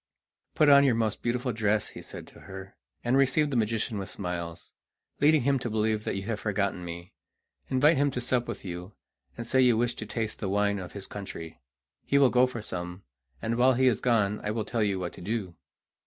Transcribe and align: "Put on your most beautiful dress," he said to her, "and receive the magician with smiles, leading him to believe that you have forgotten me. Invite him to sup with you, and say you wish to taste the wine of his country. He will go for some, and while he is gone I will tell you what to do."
"Put 0.55 0.67
on 0.67 0.83
your 0.83 0.95
most 0.95 1.21
beautiful 1.21 1.53
dress," 1.53 1.89
he 1.89 2.01
said 2.01 2.25
to 2.25 2.39
her, 2.39 2.75
"and 3.03 3.15
receive 3.15 3.51
the 3.51 3.55
magician 3.55 3.99
with 3.99 4.09
smiles, 4.09 4.73
leading 5.19 5.43
him 5.43 5.59
to 5.59 5.69
believe 5.69 6.05
that 6.05 6.15
you 6.15 6.23
have 6.23 6.39
forgotten 6.39 6.83
me. 6.83 7.13
Invite 7.69 7.97
him 7.97 8.09
to 8.09 8.19
sup 8.19 8.47
with 8.47 8.65
you, 8.65 8.93
and 9.37 9.45
say 9.45 9.61
you 9.61 9.77
wish 9.77 9.93
to 9.97 10.07
taste 10.07 10.39
the 10.39 10.49
wine 10.49 10.79
of 10.79 10.93
his 10.93 11.05
country. 11.05 11.61
He 12.03 12.17
will 12.17 12.31
go 12.31 12.47
for 12.47 12.63
some, 12.63 13.03
and 13.43 13.57
while 13.57 13.73
he 13.73 13.85
is 13.85 14.01
gone 14.01 14.41
I 14.43 14.49
will 14.49 14.65
tell 14.65 14.81
you 14.81 14.97
what 14.97 15.13
to 15.13 15.21
do." 15.21 15.53